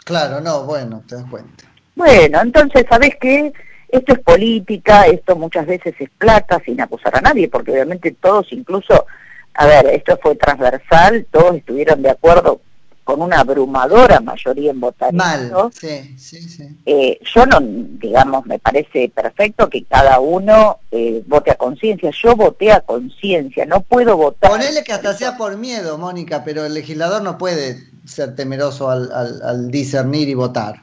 Claro, 0.03 0.42
no, 0.42 0.65
bueno, 0.65 1.03
te 1.08 1.15
das 1.15 1.25
cuenta. 1.30 1.73
Bueno, 2.03 2.41
entonces, 2.41 2.86
¿sabes 2.89 3.15
qué? 3.17 3.53
Esto 3.88 4.12
es 4.12 4.19
política, 4.19 5.05
esto 5.07 5.38
muchas 5.38 5.65
veces 5.65 5.95
es 5.98 6.10
plata, 6.17 6.62
sin 6.65 6.81
acusar 6.81 7.15
a 7.15 7.22
nadie, 7.22 7.48
porque 7.48 7.72
obviamente 7.72 8.12
todos, 8.12 8.51
incluso 8.51 9.05
a 9.53 9.65
ver, 9.67 9.86
esto 9.86 10.19
fue 10.22 10.36
transversal, 10.36 11.25
todos 11.31 11.55
estuvieron 11.55 12.01
de 12.01 12.10
acuerdo 12.10 12.60
con 13.05 13.22
una 13.22 13.39
abrumadora 13.39 14.19
mayoría 14.19 14.72
en 14.72 14.81
votar 14.81 15.13
Mal, 15.13 15.53
sí, 15.72 16.13
sí, 16.17 16.41
sí. 16.41 16.67
Eh, 16.86 17.19
yo 17.33 17.45
no, 17.45 17.60
digamos, 17.62 18.45
me 18.48 18.60
parece 18.60 19.07
perfecto 19.07 19.69
que 19.69 19.86
cada 19.86 20.19
uno 20.19 20.79
eh, 20.91 21.24
vote 21.25 21.51
a 21.51 21.55
conciencia. 21.55 22.12
Yo 22.22 22.36
voté 22.36 22.72
a 22.72 22.81
conciencia, 22.81 23.65
no 23.65 23.79
puedo 23.79 24.17
votar. 24.17 24.51
Ponele 24.51 24.83
que 24.83 24.91
hasta 24.91 25.13
sea 25.13 25.38
por 25.38 25.57
miedo, 25.57 25.98
Mónica, 25.98 26.43
pero 26.43 26.65
el 26.65 26.74
legislador 26.74 27.22
no 27.22 27.38
puede 27.38 27.77
ser 28.05 28.36
temeroso 28.36 28.89
al, 28.89 29.10
al 29.12 29.72
discernir 29.72 30.27
y 30.27 30.33
votar. 30.33 30.81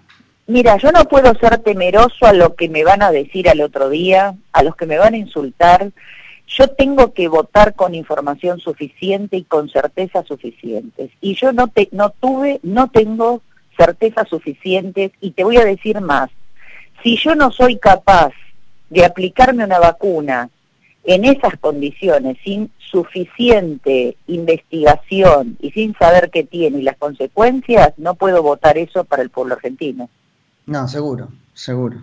Mira, 0.51 0.77
yo 0.79 0.91
no 0.91 1.05
puedo 1.05 1.33
ser 1.35 1.59
temeroso 1.59 2.27
a 2.27 2.33
lo 2.33 2.57
que 2.57 2.69
me 2.69 2.83
van 2.83 3.03
a 3.03 3.13
decir 3.13 3.49
al 3.49 3.61
otro 3.61 3.89
día, 3.89 4.35
a 4.53 4.63
los 4.63 4.75
que 4.75 4.87
me 4.87 4.99
van 4.99 5.15
a 5.15 5.19
insultar 5.19 5.93
yo 6.57 6.69
tengo 6.69 7.15
que 7.15 7.29
votar 7.29 7.75
con 7.75 7.95
información 7.95 8.59
suficiente 8.59 9.37
y 9.37 9.45
con 9.45 9.69
certeza 9.69 10.25
suficientes. 10.25 11.11
Y 11.21 11.35
yo 11.35 11.53
no, 11.53 11.69
tuve, 12.21 12.59
no 12.63 12.91
tengo 12.91 13.41
certeza 13.77 14.25
suficientes 14.25 15.13
y 15.21 15.31
te 15.31 15.45
voy 15.45 15.59
a 15.59 15.65
decir 15.65 16.01
más. 16.01 16.29
Si 17.03 17.17
yo 17.17 17.35
no 17.35 17.53
soy 17.53 17.79
capaz 17.79 18.33
de 18.91 19.05
aplicarme 19.05 19.65
una 19.65 19.79
vacuna 19.79 20.51
en 21.05 21.25
esas 21.25 21.57
condiciones, 21.61 22.37
sin 22.45 22.71
suficiente 22.79 24.17
investigación 24.27 25.57
y 25.61 25.71
sin 25.71 25.95
saber 25.95 26.31
qué 26.31 26.43
tiene 26.43 26.81
y 26.81 26.83
las 26.83 26.97
consecuencias, 26.97 27.93
no 27.97 28.17
puedo 28.17 28.43
votar 28.43 28.77
eso 28.77 29.05
para 29.05 29.23
el 29.23 29.31
pueblo 29.31 29.55
argentino. 29.55 30.11
No, 30.67 30.89
seguro, 30.89 31.29
seguro. 31.55 32.03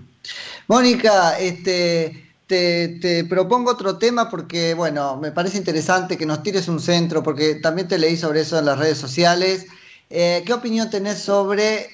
Mónica, 0.67 1.39
este, 1.39 2.27
te, 2.47 3.25
propongo 3.29 3.71
otro 3.71 3.97
tema 3.97 4.29
porque, 4.29 4.73
bueno, 4.73 5.17
me 5.17 5.31
parece 5.31 5.57
interesante 5.57 6.17
que 6.17 6.25
nos 6.25 6.43
tires 6.43 6.67
un 6.67 6.79
centro, 6.79 7.23
porque 7.23 7.55
también 7.55 7.87
te 7.87 7.97
leí 7.97 8.17
sobre 8.17 8.41
eso 8.41 8.57
en 8.57 8.65
las 8.65 8.79
redes 8.79 8.97
sociales. 8.97 9.67
Eh, 10.09 10.43
¿Qué 10.45 10.53
opinión 10.53 10.89
tenés 10.89 11.19
sobre 11.19 11.89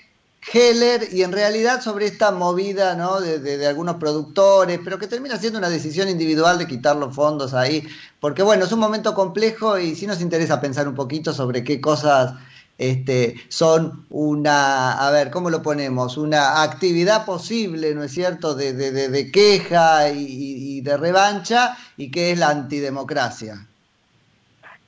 Heller 0.51 1.07
y 1.11 1.23
en 1.23 1.31
realidad 1.31 1.81
sobre 1.81 2.05
esta 2.05 2.31
movida 2.31 2.95
¿no? 2.95 3.19
de, 3.21 3.65
algunos 3.65 3.95
productores, 3.95 4.79
pero 4.83 4.99
que 4.99 5.07
termina 5.07 5.37
siendo 5.37 5.59
una 5.59 5.69
decisión 5.69 6.09
individual 6.09 6.57
de 6.57 6.67
quitar 6.67 6.95
los 6.95 7.15
fondos 7.15 7.53
ahí? 7.53 7.87
Porque, 8.19 8.43
bueno, 8.43 8.65
es 8.65 8.71
un 8.71 8.79
momento 8.79 9.13
complejo 9.13 9.79
y 9.79 9.95
sí 9.95 10.05
nos 10.05 10.21
interesa 10.21 10.61
pensar 10.61 10.87
un 10.87 10.95
poquito 10.95 11.33
sobre 11.33 11.63
qué 11.63 11.81
cosas 11.81 12.33
este, 12.77 13.35
son 13.49 14.05
una, 14.09 14.93
a 14.93 15.11
ver, 15.11 15.29
¿cómo 15.29 15.49
lo 15.49 15.61
ponemos? 15.61 16.17
Una 16.17 16.63
actividad 16.63 17.25
posible, 17.25 17.93
¿no 17.93 18.03
es 18.03 18.11
cierto?, 18.11 18.55
de, 18.55 18.73
de, 18.73 19.31
queja 19.31 20.09
y, 20.09 20.81
de 20.81 20.97
revancha, 20.97 21.77
y 21.97 22.11
que 22.11 22.31
es 22.31 22.39
la 22.39 22.49
antidemocracia. 22.49 23.67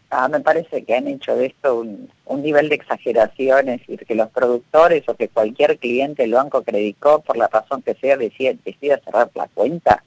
Ah, 0.10 0.28
me 0.30 0.40
parece 0.40 0.84
que 0.84 0.96
han 0.96 1.08
hecho 1.08 1.36
de 1.36 1.48
esto 1.48 1.80
un, 1.80 2.10
nivel 2.42 2.70
de 2.70 2.76
exageración, 2.76 3.70
es 3.70 3.80
decir, 3.82 4.06
que 4.06 4.16
los 4.16 4.30
productores 4.30 5.04
o 5.08 5.16
que 5.16 5.30
cualquier 5.30 5.78
cliente 5.78 6.24
del 6.24 6.34
banco 6.34 6.64
credicó, 6.64 7.22
por 7.22 7.38
la 7.38 7.48
razón 7.48 7.82
que 7.82 7.96
sea, 7.96 8.18
decía, 8.18 8.54
decida 8.64 9.00
cerrar 9.04 9.30
la 9.36 9.48
cuenta. 9.48 10.04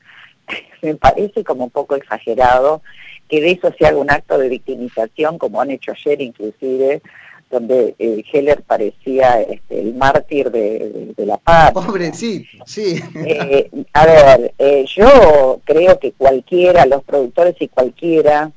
me 0.82 0.94
parece 0.94 1.44
como 1.44 1.64
un 1.64 1.70
poco 1.70 1.94
exagerado 1.96 2.82
que 3.28 3.40
de 3.40 3.50
eso 3.52 3.72
se 3.78 3.86
haga 3.86 3.98
un 3.98 4.10
acto 4.10 4.38
de 4.38 4.48
victimización, 4.48 5.38
como 5.38 5.60
han 5.60 5.70
hecho 5.70 5.92
ayer 5.92 6.20
inclusive, 6.22 7.02
donde 7.50 7.94
eh, 7.98 8.22
Heller 8.30 8.62
parecía 8.62 9.40
este, 9.40 9.80
el 9.80 9.94
mártir 9.94 10.50
de, 10.50 11.14
la 11.16 11.38
paz. 11.38 11.72
Pobrecito, 11.72 12.64
sí. 12.66 13.00
Eh, 13.14 13.70
a 13.92 14.06
ver, 14.06 14.54
eh, 14.58 14.84
yo 14.86 15.60
creo 15.64 15.98
que 15.98 16.12
cualquiera, 16.12 16.86
los 16.86 17.02
productores 17.04 17.56
y 17.60 17.68
cualquiera, 17.68 18.50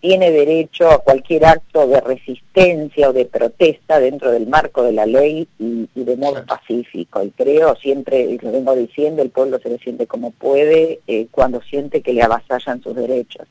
tiene 0.00 0.30
derecho 0.30 0.90
a 0.90 0.98
cualquier 0.98 1.46
acto 1.46 1.86
de 1.88 2.00
resistencia 2.00 3.08
o 3.08 3.12
de 3.12 3.24
protesta 3.24 3.98
dentro 3.98 4.30
del 4.30 4.46
marco 4.46 4.82
de 4.82 4.92
la 4.92 5.06
ley 5.06 5.48
y, 5.58 5.88
de 5.94 6.16
modo 6.16 6.44
pacífico. 6.46 7.22
Y 7.24 7.30
creo, 7.30 7.74
siempre, 7.76 8.20
y 8.20 8.38
lo 8.38 8.52
vengo 8.52 8.76
diciendo, 8.76 9.22
el 9.22 9.30
pueblo 9.30 9.58
se 9.58 9.70
lo 9.70 9.78
siente 9.78 10.06
como 10.06 10.30
puede 10.30 11.00
cuando 11.30 11.60
siente 11.62 12.02
que 12.02 12.12
le 12.12 12.22
avasallan 12.22 12.82
sus 12.82 12.94
derechos. 12.94 13.48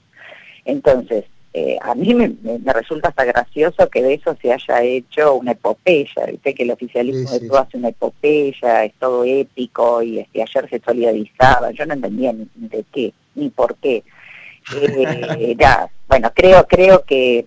Entonces, 0.63 1.25
eh, 1.57 1.79
a 1.81 1.95
mí 1.95 2.13
me, 2.13 2.35
resulta 2.73 3.07
hasta 3.07 3.23
gracioso 3.23 3.89
que 3.89 4.03
de 4.03 4.15
eso 4.15 4.35
se 4.41 4.51
haya 4.51 4.83
hecho 4.83 5.35
una 5.35 5.53
epopeya, 5.53 6.25
¿viste? 6.29 6.53
que 6.53 6.63
el 6.63 6.71
oficialismo 6.71 7.31
de 7.31 7.47
todo 7.47 7.59
hace 7.59 7.77
una 7.77 7.87
epopeya, 7.87 8.83
es 8.83 8.93
todo 8.99 9.23
épico 9.23 10.03
y 10.03 10.19
este, 10.19 10.41
ayer 10.41 10.69
se 10.69 10.81
solidarizaba, 10.81 11.71
yo 11.71 11.85
no 11.85 11.93
entendía 11.93 12.33
ni, 12.33 12.49
de 12.55 12.83
qué, 12.91 13.13
ni 13.35 13.49
por 13.51 13.75
qué. 13.75 14.03
Eh, 14.75 15.55
ya, 15.57 15.89
bueno, 16.09 16.29
creo, 16.35 16.67
creo 16.67 17.05
que 17.05 17.45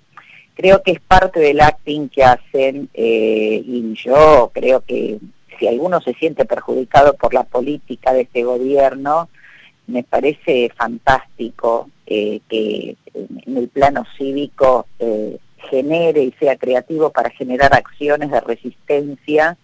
creo 0.54 0.82
que 0.82 0.92
es 0.92 1.00
parte 1.00 1.38
del 1.38 1.60
acting 1.60 2.08
que 2.08 2.24
hacen 2.24 2.88
eh, 2.94 3.62
y 3.62 3.92
yo 3.92 4.50
creo 4.54 4.80
que 4.80 5.18
si 5.58 5.68
alguno 5.68 6.00
se 6.00 6.14
siente 6.14 6.46
perjudicado 6.46 7.12
por 7.12 7.34
la 7.34 7.44
política 7.44 8.14
de 8.14 8.22
este 8.22 8.42
gobierno, 8.42 9.28
me 9.86 10.02
parece 10.02 10.70
fantástico 10.74 11.90
eh, 12.10 12.40
que 12.48 12.96
en 13.12 13.56
el 13.58 13.68
plano 13.68 14.04
cívico 14.16 14.86
eh, 14.98 15.38
genere 15.70 16.22
y 16.22 16.32
sea 16.40 16.56
creativo 16.56 17.10
para 17.10 17.28
generar 17.28 17.74
acciones 17.74 18.30
de 18.30 18.40
resistencia 18.40 19.58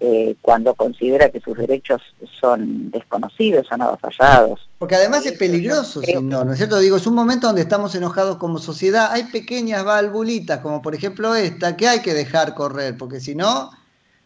eh, 0.00 0.34
cuando 0.42 0.74
considera 0.74 1.28
que 1.28 1.38
sus 1.38 1.56
derechos 1.56 2.02
son 2.40 2.90
desconocidos, 2.90 3.68
son 3.68 3.82
avasallados. 3.82 4.68
Porque 4.78 4.96
además 4.96 5.24
es 5.26 5.38
peligroso, 5.38 6.02
si 6.02 6.14
no, 6.14 6.44
¿no 6.44 6.50
es 6.52 6.58
cierto? 6.58 6.80
Digo, 6.80 6.96
es 6.96 7.06
un 7.06 7.14
momento 7.14 7.46
donde 7.46 7.62
estamos 7.62 7.94
enojados 7.94 8.38
como 8.38 8.58
sociedad, 8.58 9.12
hay 9.12 9.24
pequeñas 9.24 9.84
valvulitas, 9.84 10.58
como 10.58 10.82
por 10.82 10.96
ejemplo 10.96 11.36
esta, 11.36 11.76
que 11.76 11.86
hay 11.86 12.02
que 12.02 12.12
dejar 12.12 12.54
correr, 12.54 12.96
porque 12.96 13.20
si 13.20 13.36
no, 13.36 13.70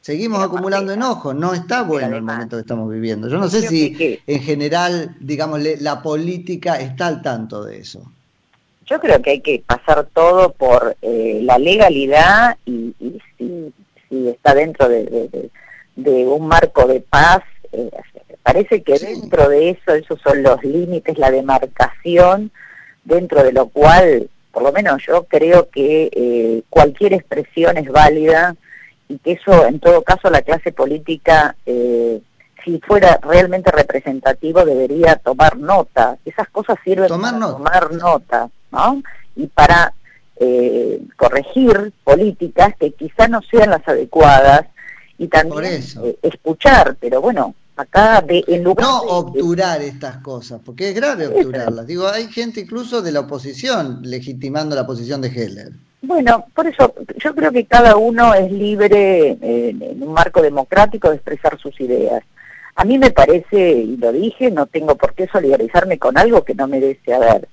seguimos 0.02 0.42
acumulando 0.42 0.92
enojos, 0.92 1.34
no 1.34 1.54
está 1.54 1.82
bueno 1.82 2.16
el 2.16 2.22
momento 2.22 2.56
que 2.56 2.62
estamos 2.62 2.90
viviendo. 2.90 3.28
Yo 3.28 3.38
no 3.38 3.48
sé 3.48 3.62
si 3.62 4.20
en 4.26 4.42
general, 4.42 5.16
digamos, 5.20 5.60
la 5.80 6.02
política 6.02 6.74
está 6.76 7.06
al 7.06 7.22
tanto 7.22 7.64
de 7.64 7.78
eso. 7.78 8.02
Yo 8.84 9.00
creo 9.00 9.22
que 9.22 9.30
hay 9.30 9.40
que 9.40 9.62
pasar 9.64 10.06
todo 10.12 10.52
por 10.52 10.96
eh, 11.00 11.40
la 11.44 11.56
legalidad 11.58 12.58
y, 12.66 12.92
si, 13.38 13.72
está 14.28 14.54
dentro 14.54 14.88
de, 14.88 15.48
un 15.96 16.46
marco 16.48 16.86
de 16.86 17.00
paz, 17.00 17.42
eh, 17.70 17.88
parece 18.42 18.82
que 18.82 18.98
dentro 18.98 19.48
de 19.48 19.70
eso, 19.70 19.94
esos 19.94 20.20
son 20.20 20.42
los 20.42 20.62
límites, 20.64 21.16
la 21.16 21.30
demarcación, 21.30 22.50
dentro 23.04 23.44
de 23.44 23.52
lo 23.52 23.68
cual, 23.68 24.28
por 24.50 24.64
lo 24.64 24.72
menos 24.72 25.00
yo 25.06 25.24
creo 25.24 25.70
que 25.70 26.10
eh, 26.12 26.62
cualquier 26.68 27.14
expresión 27.14 27.78
es 27.78 27.88
válida 27.88 28.56
y 29.12 29.18
que 29.18 29.32
eso, 29.32 29.66
en 29.66 29.78
todo 29.78 30.02
caso, 30.02 30.30
la 30.30 30.40
clase 30.40 30.72
política, 30.72 31.54
eh, 31.66 32.22
si 32.64 32.80
fuera 32.80 33.18
realmente 33.22 33.70
representativo, 33.70 34.64
debería 34.64 35.16
tomar 35.16 35.58
nota. 35.58 36.16
Esas 36.24 36.48
cosas 36.48 36.78
sirven 36.82 37.08
para 37.08 37.38
tomar 37.38 37.92
nota, 37.92 38.48
¿no? 38.70 39.02
Y 39.36 39.48
para 39.48 39.92
eh, 40.36 41.02
corregir 41.16 41.92
políticas 42.02 42.74
que 42.78 42.92
quizá 42.92 43.28
no 43.28 43.42
sean 43.42 43.70
las 43.70 43.86
adecuadas 43.86 44.62
y 45.18 45.28
también 45.28 45.82
eh, 46.04 46.16
escuchar, 46.22 46.96
pero 46.98 47.20
bueno, 47.20 47.54
acá 47.76 48.22
de, 48.22 48.42
en 48.48 48.64
lugar 48.64 48.86
no 48.86 49.02
obturar 49.02 49.82
estas 49.82 50.16
cosas, 50.18 50.60
porque 50.64 50.88
es 50.88 50.94
grave 50.94 51.26
obturarlas. 51.26 51.86
Digo, 51.86 52.08
hay 52.08 52.28
gente 52.28 52.60
incluso 52.60 53.02
de 53.02 53.12
la 53.12 53.20
oposición 53.20 54.00
legitimando 54.02 54.74
la 54.74 54.86
posición 54.86 55.20
de 55.20 55.28
Heller. 55.28 55.72
Bueno, 56.02 56.46
por 56.52 56.66
eso 56.66 56.94
yo 57.16 57.32
creo 57.34 57.52
que 57.52 57.64
cada 57.64 57.96
uno 57.96 58.34
es 58.34 58.50
libre 58.50 59.38
en 59.40 60.02
un 60.02 60.12
marco 60.12 60.42
democrático 60.42 61.08
de 61.08 61.16
expresar 61.16 61.58
sus 61.58 61.80
ideas. 61.80 62.24
A 62.74 62.84
mí 62.84 62.98
me 62.98 63.12
parece, 63.12 63.70
y 63.70 63.96
lo 63.96 64.10
dije, 64.10 64.50
no 64.50 64.66
tengo 64.66 64.96
por 64.96 65.14
qué 65.14 65.28
solidarizarme 65.28 65.98
con 65.98 66.18
algo 66.18 66.42
que 66.42 66.54
no 66.54 66.66
merece 66.66 67.14
haber. 67.14 67.48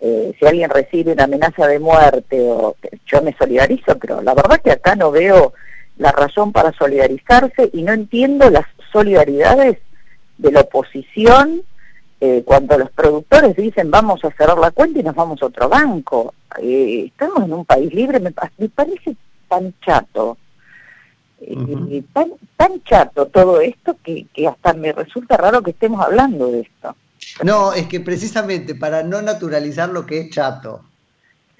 Eh, 0.00 0.32
si 0.38 0.46
alguien 0.46 0.70
recibe 0.70 1.12
una 1.12 1.24
amenaza 1.24 1.66
de 1.66 1.78
muerte, 1.78 2.40
o 2.40 2.74
yo 3.04 3.20
me 3.20 3.36
solidarizo, 3.36 3.98
pero 3.98 4.22
la 4.22 4.32
verdad 4.32 4.60
que 4.62 4.70
acá 4.70 4.94
no 4.94 5.10
veo 5.10 5.52
la 5.98 6.10
razón 6.12 6.52
para 6.52 6.72
solidarizarse 6.72 7.68
y 7.74 7.82
no 7.82 7.92
entiendo 7.92 8.48
las 8.48 8.64
solidaridades 8.90 9.76
de 10.38 10.52
la 10.52 10.60
oposición 10.60 11.62
eh, 12.22 12.42
cuando 12.44 12.76
los 12.76 12.90
productores 12.90 13.56
dicen 13.56 13.90
vamos 13.90 14.22
a 14.26 14.30
cerrar 14.32 14.58
la 14.58 14.70
cuenta 14.70 15.00
y 15.00 15.02
nos 15.02 15.14
vamos 15.14 15.42
a 15.42 15.46
otro 15.46 15.70
banco. 15.70 16.34
Eh, 16.60 17.04
estamos 17.06 17.44
en 17.44 17.52
un 17.54 17.64
país 17.64 17.94
libre, 17.94 18.20
me, 18.20 18.30
parece 18.30 19.16
tan 19.48 19.74
chato, 19.80 20.36
eh, 21.40 22.02
tan, 22.12 22.32
tan 22.58 22.82
chato 22.84 23.26
todo 23.26 23.62
esto 23.62 23.96
que, 24.04 24.26
que 24.34 24.46
hasta 24.46 24.74
me 24.74 24.92
resulta 24.92 25.38
raro 25.38 25.62
que 25.62 25.70
estemos 25.70 26.04
hablando 26.04 26.52
de 26.52 26.60
esto. 26.60 26.94
No, 27.42 27.72
es 27.72 27.86
que 27.86 28.00
precisamente 28.00 28.74
para 28.74 29.02
no 29.02 29.22
naturalizar 29.22 29.88
lo 29.88 30.04
que 30.04 30.20
es 30.20 30.30
chato. 30.30 30.82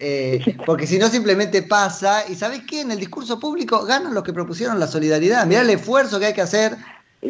porque 0.66 0.86
si 0.86 0.98
no 0.98 1.08
simplemente 1.08 1.62
pasa, 1.62 2.24
y 2.26 2.34
¿sabes 2.34 2.62
qué? 2.66 2.80
En 2.80 2.90
el 2.90 2.98
discurso 2.98 3.38
público 3.38 3.84
ganan 3.84 4.14
los 4.14 4.24
que 4.24 4.32
propusieron 4.32 4.78
la 4.78 4.86
solidaridad. 4.86 5.46
Mirá 5.46 5.62
el 5.62 5.70
esfuerzo 5.70 6.18
que 6.18 6.26
hay 6.26 6.34
que 6.34 6.40
hacer 6.40 6.76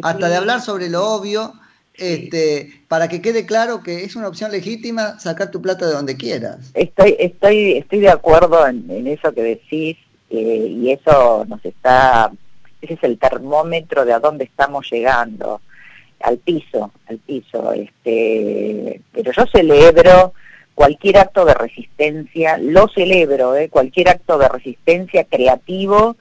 hasta 0.02 0.28
de 0.28 0.36
hablar 0.36 0.60
sobre 0.60 0.88
lo 0.88 1.04
obvio 1.04 1.52
este, 2.00 2.82
para 2.88 3.08
que 3.08 3.20
quede 3.20 3.46
claro 3.46 3.82
que 3.82 4.04
es 4.04 4.16
una 4.16 4.28
opción 4.28 4.50
legítima 4.50 5.18
sacar 5.20 5.50
tu 5.50 5.60
plata 5.60 5.86
de 5.86 5.92
donde 5.92 6.16
quieras. 6.16 6.70
Estoy, 6.74 7.16
estoy, 7.18 7.72
estoy 7.72 8.00
de 8.00 8.10
acuerdo 8.10 8.66
en, 8.66 9.06
eso 9.06 9.32
que 9.32 9.42
decís 9.42 9.96
eh, 10.30 10.66
y 10.68 10.90
eso 10.90 11.44
nos 11.46 11.64
está, 11.64 12.32
ese 12.80 12.94
es 12.94 13.02
el 13.02 13.18
termómetro 13.18 14.04
de 14.04 14.12
a 14.12 14.18
dónde 14.18 14.44
estamos 14.44 14.90
llegando, 14.90 15.60
al 16.20 16.38
piso, 16.38 16.90
al 17.06 17.18
piso. 17.18 17.72
Este, 17.72 19.00
pero 19.12 19.32
yo 19.32 19.44
celebro 19.46 20.32
cualquier 20.74 21.18
acto 21.18 21.44
de 21.44 21.54
resistencia, 21.54 22.56
lo 22.58 22.88
celebro, 22.88 23.54
¿eh? 23.56 23.68
cualquier 23.68 24.08
acto 24.08 24.38
de 24.38 24.48
resistencia 24.48 25.24
creativo 25.24 26.16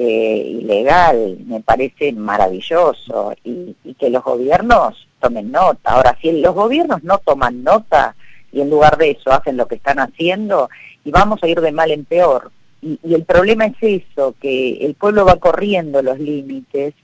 eh, 0.00 0.44
y 0.46 0.60
legal, 0.62 1.38
me 1.44 1.60
parece 1.60 2.12
maravilloso, 2.12 3.34
y, 3.42 3.74
que 3.98 4.10
los 4.10 4.22
gobiernos 4.22 5.08
tomen 5.18 5.50
nota. 5.50 5.90
Ahora, 5.90 6.16
si 6.22 6.40
los 6.40 6.54
gobiernos 6.54 7.02
no 7.02 7.18
toman 7.18 7.64
nota 7.64 8.14
y 8.52 8.60
en 8.60 8.70
lugar 8.70 8.96
de 8.96 9.10
eso 9.10 9.32
hacen 9.32 9.56
lo 9.56 9.66
que 9.66 9.74
están 9.74 9.98
haciendo, 9.98 10.70
y 11.04 11.10
vamos 11.10 11.42
a 11.42 11.48
ir 11.48 11.60
de 11.60 11.72
mal 11.72 11.90
en 11.90 12.04
peor. 12.04 12.52
Y, 12.80 13.00
y 13.02 13.14
el 13.14 13.24
problema 13.24 13.66
es 13.66 13.74
eso, 13.80 14.36
que 14.40 14.86
el 14.86 14.94
pueblo 14.94 15.24
va 15.24 15.34
corriendo 15.36 16.00
los 16.00 16.20
límites 16.20 16.94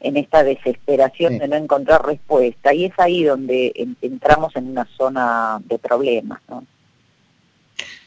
en 0.00 0.16
esta 0.16 0.42
desesperación 0.42 1.36
de 1.36 1.48
no 1.48 1.56
encontrar 1.56 2.06
respuesta. 2.06 2.72
Y 2.72 2.86
es 2.86 2.92
ahí 2.96 3.24
donde 3.24 3.72
entramos 4.00 4.56
en 4.56 4.70
una 4.70 4.86
zona 4.96 5.60
de 5.66 5.78
problemas. 5.78 6.40
¿no? 6.48 6.64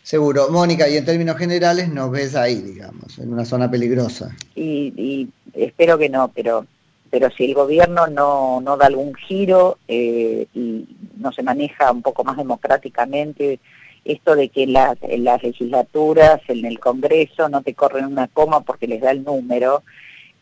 Seguro. 0.04 0.50
Mónica, 0.50 0.88
y 0.88 0.98
en 0.98 1.06
términos 1.06 1.38
generales 1.38 1.90
nos 1.90 2.12
ves 2.12 2.36
ahí, 2.36 2.62
digamos, 2.62 3.18
en 3.18 3.34
una 3.34 3.46
zona 3.46 3.70
peligrosa. 3.72 4.36
Y, 4.56 5.28
espero 5.54 5.98
que 5.98 6.10
no, 6.10 6.32
pero 6.34 6.66
pero 7.12 7.30
si 7.32 7.46
el 7.46 7.54
gobierno 7.54 8.08
no, 8.08 8.60
no 8.60 8.76
da 8.76 8.88
algún 8.88 9.16
giro 9.16 9.78
eh, 9.88 10.48
y 10.54 10.86
no 11.18 11.32
se 11.32 11.44
maneja 11.44 11.92
un 11.92 12.02
poco 12.02 12.26
más 12.26 12.36
democráticamente, 12.36 13.60
esto 14.04 14.36
de 14.36 14.50
que 14.50 14.64
en 14.64 14.74
las 15.24 15.44
legislaturas, 15.44 16.42
en 16.50 16.66
el 16.66 16.80
Congreso, 16.80 17.50
no 17.50 17.62
te 17.62 17.74
corren 17.74 18.06
una 18.06 18.28
coma 18.28 18.62
porque 18.62 18.88
les 18.88 19.02
da 19.02 19.12
el 19.12 19.24
número, 19.24 19.84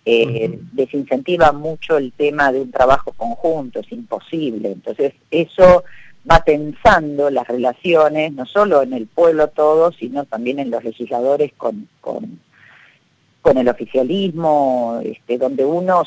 eh, 0.05 0.59
desincentiva 0.73 1.53
mucho 1.53 1.97
el 1.97 2.11
tema 2.11 2.51
de 2.51 2.59
un 2.59 2.71
trabajo 2.71 3.13
conjunto, 3.13 3.79
es 3.79 3.91
imposible. 3.91 4.71
Entonces, 4.71 5.13
eso 5.31 5.85
va 6.29 6.43
tensando 6.43 7.29
las 7.29 7.47
relaciones, 7.47 8.33
no 8.33 8.45
solo 8.45 8.81
en 8.81 8.93
el 8.93 9.07
pueblo 9.07 9.49
todo, 9.49 9.91
sino 9.91 10.25
también 10.25 10.59
en 10.59 10.71
los 10.71 10.83
legisladores 10.83 11.51
con, 11.57 11.87
con, 12.01 12.39
con 13.41 13.57
el 13.57 13.67
oficialismo, 13.67 15.01
este, 15.03 15.37
donde 15.37 15.65
uno 15.65 16.03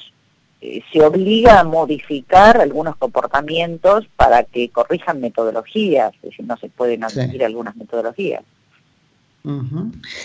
eh, 0.60 0.82
se 0.90 1.04
obliga 1.04 1.60
a 1.60 1.64
modificar 1.64 2.60
algunos 2.60 2.96
comportamientos 2.96 4.06
para 4.16 4.44
que 4.44 4.70
corrijan 4.70 5.20
metodologías, 5.20 6.14
es 6.14 6.22
decir, 6.22 6.46
no 6.46 6.56
se 6.56 6.68
pueden 6.70 7.04
admitir 7.04 7.44
algunas 7.44 7.76
metodologías. 7.76 8.42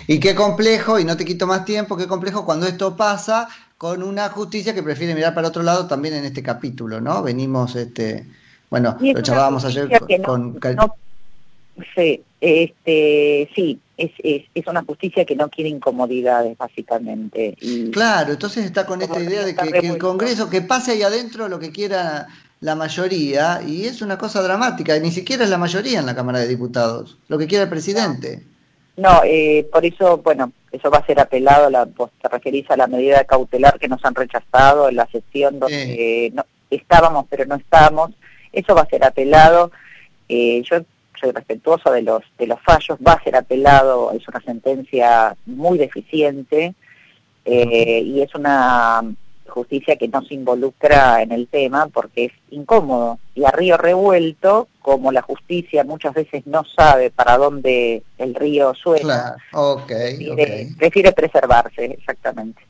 Y 0.08 0.20
qué 0.20 0.34
complejo, 0.34 0.98
y 0.98 1.06
no 1.06 1.16
te 1.16 1.26
quito 1.26 1.46
más 1.46 1.64
tiempo, 1.64 1.96
qué 1.96 2.08
complejo 2.08 2.44
cuando 2.44 2.66
esto 2.66 2.96
pasa 2.96 3.48
con 3.78 4.02
una 4.02 4.30
justicia 4.30 4.74
que 4.74 4.82
prefiere 4.82 5.14
mirar 5.14 5.36
para 5.36 5.50
otro 5.50 5.62
lado 5.62 5.86
también 5.86 6.16
en 6.16 6.26
este 6.26 6.42
capítulo, 6.42 7.02
¿no? 7.02 7.22
Venimos, 7.22 7.76
este, 7.76 8.26
bueno, 8.72 8.98
lo 9.00 9.22
charlábamos 9.22 9.64
ayer 9.66 9.88
con... 10.24 10.60
sí, 11.94 12.24
este, 12.40 13.50
sí 13.54 13.80
es, 13.98 14.12
es, 14.54 14.68
una 14.68 14.84
justicia 14.84 15.26
que 15.26 15.36
no 15.36 15.50
quiere 15.50 15.70
incomodidades, 15.70 16.58
básicamente. 16.58 17.56
claro, 17.92 18.32
entonces 18.32 18.66
está 18.66 18.86
con 18.86 19.02
esta 19.02 19.20
idea 19.20 19.46
de 19.46 19.56
que, 19.56 19.72
que 19.72 19.88
el 19.88 19.98
Congreso, 20.00 20.50
que 20.50 20.62
pase 20.62 20.94
ahí 20.94 21.04
adentro 21.04 21.48
lo 21.48 21.60
que 21.60 21.72
quiera 21.72 22.28
la 22.62 22.76
mayoría, 22.76 23.62
y 23.68 23.86
es 23.86 24.02
una 24.02 24.18
cosa 24.18 24.42
dramática, 24.42 24.96
y 24.96 25.02
ni 25.02 25.12
siquiera 25.12 25.44
es 25.44 25.50
la 25.50 25.58
mayoría 25.58 26.00
en 26.00 26.06
la 26.06 26.16
Cámara 26.16 26.40
de 26.40 26.48
Diputados, 26.48 27.18
lo 27.28 27.38
que 27.38 27.48
quiera 27.48 27.66
el 27.66 27.70
presidente. 27.70 28.44
No, 28.98 29.22
eh, 29.24 29.68
por 29.72 29.86
eso, 29.86 30.18
bueno, 30.18 30.52
eso 30.72 30.90
va 30.90 31.00
a 31.00 31.06
ser 31.06 31.20
apelado, 31.20 31.70
la, 31.70 31.86
vos 31.86 32.12
te 32.22 32.30
referís 32.30 32.70
a 32.70 32.78
la 32.78 32.88
medida 32.88 33.24
cautelar 33.24 33.80
que 33.80 33.88
nos 33.88 34.04
han 34.06 34.16
rechazado 34.16 34.90
en 34.90 34.96
la 34.96 35.08
sesión 35.08 35.60
donde 35.60 36.32
no, 36.34 36.46
estábamos 36.70 37.26
pero 37.30 37.46
no 37.46 37.56
estábamos, 37.56 38.12
eso 38.52 38.76
va 38.76 38.82
a 38.82 38.90
ser 38.90 39.04
apelado, 39.04 39.72
eh, 40.30 40.62
yo 40.64 40.78
soy 41.20 41.32
respetuoso 41.32 41.92
de 41.92 42.02
los, 42.02 42.24
de 42.38 42.48
los 42.48 42.60
fallos, 42.62 42.98
va 43.06 43.14
a 43.14 43.24
ser 43.24 43.36
apelado, 43.36 44.12
es 44.12 44.28
una 44.28 44.42
sentencia 44.42 45.36
muy 45.46 45.78
deficiente 45.78 46.74
eh, 47.46 48.02
y 48.04 48.22
es 48.22 48.34
una 48.36 49.04
justicia 49.48 49.98
que 49.98 50.08
no 50.08 50.22
se 50.24 50.34
involucra 50.34 51.22
en 51.22 51.32
el 51.32 51.48
tema 51.48 51.88
porque 51.88 52.26
es 52.26 52.32
incómodo. 52.50 53.20
Y 53.36 53.44
a 53.44 53.52
río 53.52 53.78
revuelto, 53.78 54.68
como 54.82 55.12
la 55.12 55.22
justicia 55.22 55.84
muchas 55.84 56.14
veces 56.14 56.48
no 56.48 56.64
sabe 56.64 57.12
para 57.12 57.38
dónde 57.38 58.04
el 58.18 58.34
río 58.34 58.74
suena, 58.74 59.36
prefiere, 60.78 61.12
preservarse, 61.12 61.86
exactamente. 61.86 62.62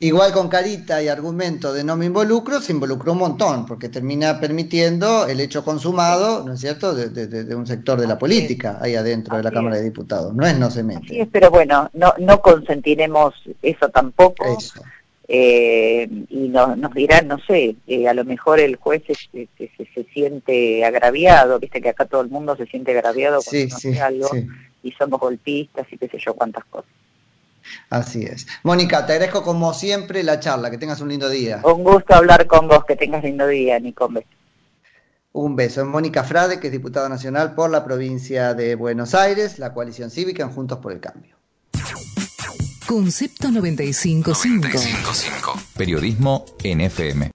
Igual 0.00 0.32
con 0.32 0.48
carita 0.48 1.02
y 1.02 1.08
argumento 1.08 1.72
de 1.72 1.84
no 1.84 1.96
me 1.96 2.06
involucro, 2.06 2.60
se 2.60 2.72
involucró 2.72 3.12
un 3.12 3.18
montón, 3.18 3.64
porque 3.64 3.88
termina 3.88 4.40
permitiendo 4.40 5.26
el 5.26 5.40
hecho 5.40 5.64
consumado, 5.64 6.44
¿no 6.44 6.54
es 6.54 6.60
cierto?, 6.60 6.94
de, 6.94 7.54
un 7.54 7.66
sector 7.66 8.00
de 8.00 8.06
la 8.06 8.18
política 8.18 8.78
ahí 8.82 8.96
adentro 8.96 9.36
de 9.36 9.44
la 9.44 9.52
Cámara 9.52 9.76
de 9.76 9.84
Diputados. 9.84 10.34
No 10.34 10.46
es 10.46 10.58
no 10.58 10.70
se 10.70 10.82
mete. 10.82 11.08
Sí, 11.08 11.28
pero 11.30 11.50
bueno, 11.50 11.88
no, 11.94 12.12
no 12.18 12.40
consentiremos 12.40 13.34
eso 13.62 13.88
tampoco. 13.88 14.44
Eso. 14.58 14.82
Eh, 15.26 16.06
y 16.28 16.48
nos 16.48 16.92
dirán, 16.92 17.28
no 17.28 17.38
sé, 17.46 17.76
eh, 17.86 18.08
a 18.08 18.12
lo 18.12 18.24
mejor 18.24 18.60
el 18.60 18.76
juez 18.76 19.02
se, 19.06 19.48
se, 19.56 20.04
siente 20.12 20.84
agraviado, 20.84 21.58
viste 21.58 21.80
que 21.80 21.88
acá 21.88 22.04
todo 22.04 22.20
el 22.20 22.28
mundo 22.28 22.56
se 22.56 22.66
siente 22.66 22.90
agraviado 22.92 23.40
cuando 23.42 23.78
sí, 23.78 23.98
algo 23.98 24.28
y 24.82 24.92
somos 24.92 25.18
golpistas 25.18 25.86
y 25.90 25.96
qué 25.96 26.08
sé 26.08 26.18
yo 26.18 26.34
cuántas 26.34 26.64
cosas. 26.66 26.90
Así 27.90 28.24
es. 28.24 28.46
Mónica, 28.62 29.06
te 29.06 29.12
agradezco 29.12 29.42
como 29.42 29.72
siempre 29.74 30.22
la 30.22 30.40
charla, 30.40 30.70
que 30.70 30.78
tengas 30.78 31.00
un 31.00 31.08
lindo 31.08 31.28
día. 31.28 31.60
Un 31.64 31.84
gusto 31.84 32.14
hablar 32.14 32.46
con 32.46 32.68
vos, 32.68 32.84
que 32.84 32.96
tengas 32.96 33.22
lindo 33.22 33.46
día, 33.46 33.78
Nico. 33.78 34.10
Un 35.32 35.56
beso. 35.56 35.84
Mónica 35.84 36.24
Frade, 36.24 36.60
que 36.60 36.68
es 36.68 36.72
diputada 36.72 37.08
nacional 37.08 37.54
por 37.54 37.70
la 37.70 37.84
provincia 37.84 38.54
de 38.54 38.74
Buenos 38.74 39.14
Aires, 39.14 39.58
la 39.58 39.72
coalición 39.72 40.10
cívica 40.10 40.42
en 40.42 40.50
Juntos 40.50 40.78
por 40.78 40.92
el 40.92 41.00
Cambio. 41.00 41.36
Concepto 42.86 43.48
95.5. 43.48 44.22
95.5. 44.24 45.62
Periodismo 45.76 46.44
NFM. 46.62 47.22